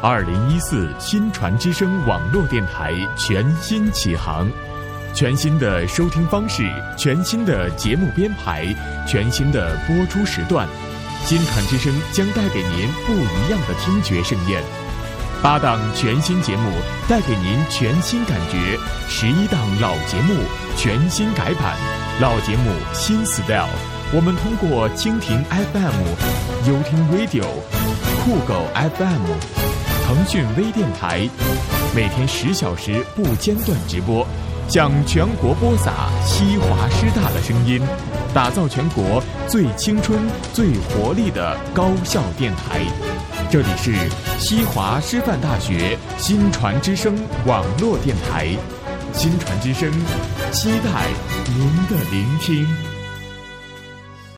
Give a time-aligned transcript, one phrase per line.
[0.00, 4.48] 二零一四新传之声网络电台全新启航，
[5.12, 8.64] 全新的收听方式，全新的节目编排，
[9.08, 10.68] 全新的播出时段，
[11.24, 14.62] 新传之声将带给您不一样的听觉盛宴。
[15.42, 16.70] 八档全新节目
[17.08, 18.78] 带给您全新感觉，
[19.08, 20.44] 十一档老节目
[20.76, 21.76] 全新改版，
[22.20, 23.66] 老节目新 style。
[24.14, 27.44] 我们通过蜻蜓 FM、优听 Radio、
[28.24, 29.77] 酷狗 FM。
[30.08, 31.28] 腾讯微电台
[31.94, 34.26] 每天十小时不间断直播，
[34.66, 37.78] 向全国播撒西华师大的声音，
[38.32, 40.18] 打造全国最青春、
[40.54, 42.80] 最活力的高校电台。
[43.50, 43.94] 这里是
[44.38, 47.14] 西华师范大学新传之声
[47.44, 48.48] 网络电台，
[49.12, 49.92] 新传之声，
[50.50, 51.06] 期待
[51.54, 52.66] 您的聆听。